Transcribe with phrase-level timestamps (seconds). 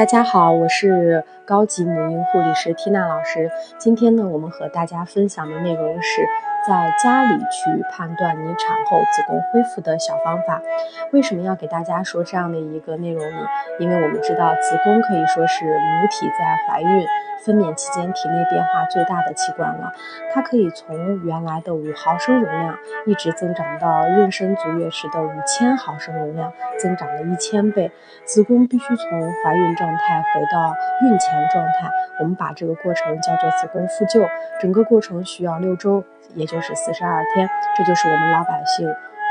[0.00, 3.50] 大家好，我是高级母婴护理师缇娜老师。
[3.76, 6.24] 今天呢，我们和大家分享的内容是
[6.64, 10.62] 在家里去判断你产后子宫恢复的小方法。
[11.10, 13.42] 为什么要给大家说这样的一个内容呢？
[13.80, 17.04] 因为我们知道，子宫可以说是母体在怀孕。
[17.42, 19.90] 分娩期间体内变化最大的器官了，
[20.30, 22.76] 它可以从原来的五毫升容量
[23.06, 27.90] 一直增长到妊娠足月时的五千毫升容量，增长了一千倍。
[28.26, 31.90] 子宫必须从怀孕状态回到孕前状态，
[32.20, 34.26] 我们把这个过程叫做子宫复旧。
[34.60, 36.04] 整个过程需要六周，
[36.34, 38.86] 也就是四十二天，这就是我们老百姓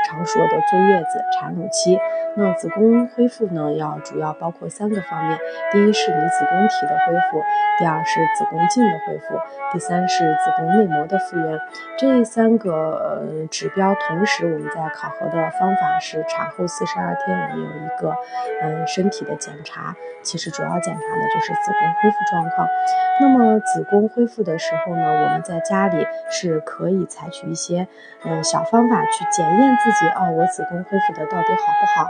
[0.06, 1.98] 常说的坐月子、产乳期。
[2.36, 5.38] 那子宫恢复呢，要主要包括三个方面：
[5.72, 7.42] 第一是你子宫体的恢复，
[7.78, 9.34] 第二是子宫颈的恢复，
[9.72, 11.58] 第三是子宫内膜的复原。
[11.98, 18.14] 这三个呃指标同时，我们在考核的方法是产后四十二天，我们有一个
[18.62, 22.68] 嗯身体的检查，其实主要检查的就是子宫恢复状况。
[23.20, 27.88] 那么子宫恢复的时候呢，我们在家里是可以采取一些
[28.24, 32.08] 嗯小方法去检验自自己，哦，我子宫恢复的到底好不好？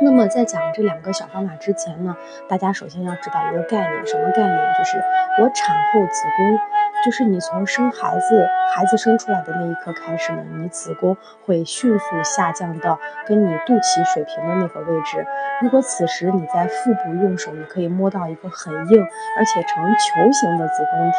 [0.00, 2.16] 那么在讲这两个小方法之前呢，
[2.48, 4.74] 大家首先要知道一个概念，什么概念？
[4.78, 4.96] 就是
[5.38, 6.58] 我产后子宫，
[7.04, 15.24] 就是你从生孩子，孩子生出来的那一刻开始呢，你子宫会迅速下降到跟你肚脐水平的那个位置。
[15.60, 19.02] 如果此时你在腹部用手，你可以摸到一个很硬
[19.38, 21.16] 而且呈球形的子宫体。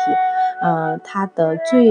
[0.61, 1.85] 呃，它的最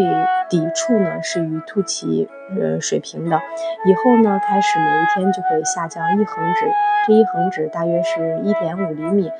[0.48, 2.28] 底处呢是与肚脐
[2.60, 3.40] 呃水平的，
[3.84, 6.66] 以后呢开始每一天就会下降一横指，
[7.06, 9.30] 这一横指大约是一点五厘米。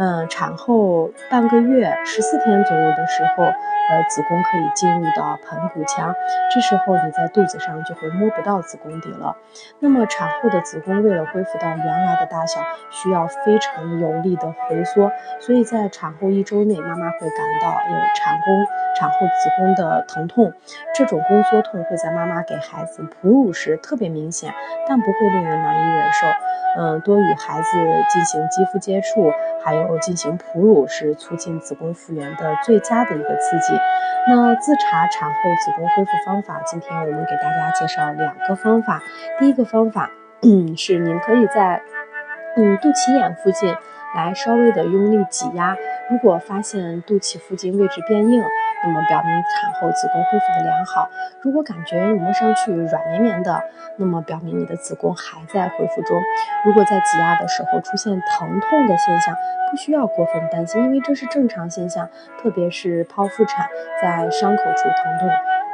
[0.00, 6.14] 嗯，产后半个月十四天左右的时候，呃，子宫可以进入到盆骨腔，
[6.54, 9.36] 这时候你在肚子上就会摸不到子宫底了。
[9.80, 12.60] 那么产后的子宫为了恢复到原来的大小，
[12.92, 15.10] 需要非常有力的回缩，
[15.40, 18.66] 所以在产后一周内，妈妈会感到有产宫、
[18.96, 20.52] 产后子宫的疼痛，
[20.94, 24.52] 这种宫缩痛会在妈妈给孩子哺乳时特别明显，
[24.88, 26.26] 但不会令人难以忍受。
[26.76, 29.32] 嗯，多与孩子进行肌肤接触，
[29.64, 33.72] 还有进行哺乳是促进子宫复原的最佳的一个刺激。
[34.28, 39.02] 那自查产后子宫恢复方法，今天我们给大家介绍两个方法。
[39.38, 40.10] 第一个方法，
[40.42, 41.82] 嗯，是您可以在
[42.56, 43.74] 嗯肚脐眼附近
[44.14, 45.74] 来稍微的用力挤压，
[46.10, 48.44] 如果发现肚脐附近位置变硬。
[48.84, 51.08] 那么表明产后子宫恢复的良好。
[51.40, 53.62] 如果感觉摸上去软绵绵的，
[53.96, 56.20] 那么表明你的子宫还在恢复中。
[56.64, 59.34] 如果在挤压的时候出现疼痛的现象，
[59.70, 62.08] 不需要过分担心，因为这是正常现象。
[62.40, 63.68] 特别是剖腹产，
[64.00, 65.28] 在伤口处疼痛，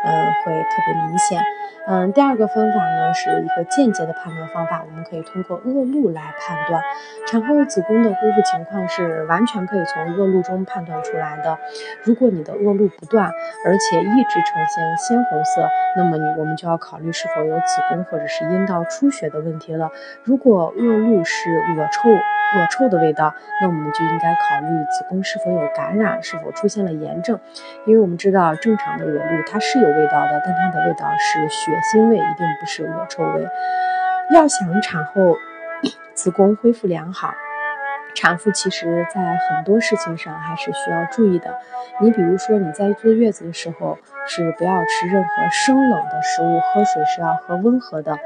[0.05, 1.41] 嗯，会特别明显。
[1.87, 6.83] 嗯，第二个方法呢是一个间接的判断方法，我们可以通过恶露来判断
[7.27, 11.59] 产后子宫的恢复情况，是完全可以从恶露中判断出来的。
[12.03, 13.27] 如果你的恶露不断，
[13.67, 19.91] 而且一直呈现鲜红色，那么你我们就要考虑是否有子宫或者是阴道出血的问题了。
[20.23, 22.09] 如果恶露是恶臭，
[22.57, 27.39] 恶臭的味道，那我们就应该考虑子宫是否有感染，是否出现了炎症。
[27.87, 33.47] 因为我们知道正常的恶露它是有味道的，但它的味道是血腥味，一定不是恶臭味。
[34.31, 35.37] 要想产后
[36.15, 37.35] 子宫恢复良好。
[38.15, 41.59] 产妇其实，在很多事情上还是需要注意的。
[42.01, 48.17] 你比如说，你在坐月子的时候，是不要吃任何生冷的食物，喝水是要喝温和的。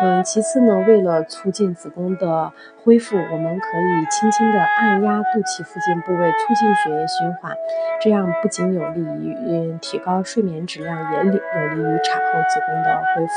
[0.00, 2.52] 嗯，其次呢，为了促进子宫的
[2.84, 7.52] 恢复，我们可以轻轻的按压肚脐附近部位，促进血液循环。
[8.00, 13.32] 这样不仅有利于嗯提高睡眠质量，也有利于产后子宫的恢复。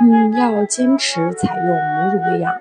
[0.00, 2.52] 嗯，要坚持采用母乳喂养，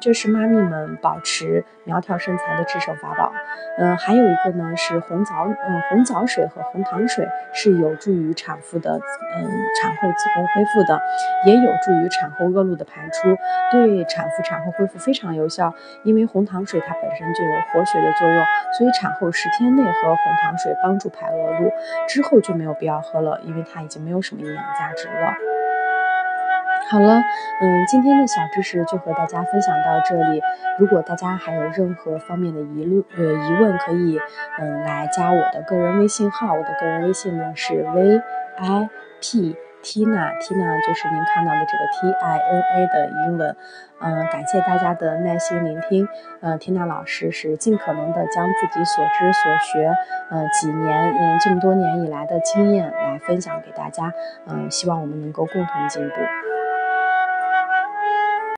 [0.00, 3.30] 这是妈咪们保持苗条身材的制胜法宝。
[3.76, 9.50] 嗯，还有一个呢是红枣，嗯，红枣水和红糖水是有助于产妇的，嗯，
[9.80, 10.98] 产后子宫恢复的，
[11.44, 13.36] 也有助于产后恶露的排出，
[13.70, 15.74] 对产妇产后恢复非常有效。
[16.04, 18.44] 因为红糖水它本身就有活血的作用，
[18.78, 21.70] 所以产后十天内喝红糖水帮助排恶露，
[22.08, 25.34] 之后就没有必要喝了，因为它已经没有什么营养价值了。
[26.90, 27.22] 好了，
[27.60, 30.40] 嗯，今天的小知识就和大家分享到这里。
[30.78, 34.18] 如果大家还有任何方面的疑论呃疑问，可以
[34.58, 36.54] 嗯来加我的个人微信号。
[36.54, 38.16] 我的个人微信呢是 v
[38.56, 38.88] i
[39.20, 43.54] p tina tina，就是您看到的这个 t i n a 的英文。
[44.00, 46.08] 嗯，感谢大家的耐心聆听。
[46.40, 49.94] 嗯，tina 老师是尽可能的将自己所知所学，
[50.30, 54.12] 嗯，几年嗯这么多年以来的经验来分享给大家。
[54.46, 56.14] 嗯，希望我们能够共同进步。